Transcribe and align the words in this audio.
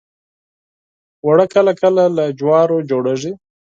اوړه 1.25 1.45
کله 1.53 1.71
کله 1.81 2.03
له 2.17 2.25
جوارو 2.39 2.77
جوړیږي 2.89 3.31